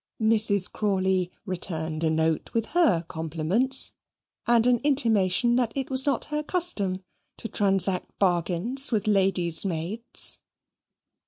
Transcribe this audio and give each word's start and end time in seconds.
Mrs. 0.19 0.71
Crawley 0.71 1.31
returned 1.45 2.03
a 2.03 2.09
note 2.09 2.55
with 2.55 2.65
her 2.73 3.03
compliments, 3.03 3.91
and 4.47 4.65
an 4.65 4.79
intimation 4.79 5.57
that 5.57 5.71
it 5.75 5.91
was 5.91 6.07
not 6.07 6.25
her 6.33 6.41
custom 6.41 7.03
to 7.37 7.47
transact 7.47 8.17
bargains 8.17 8.91
with 8.91 9.05
ladies' 9.05 9.63
maids. 9.63 10.39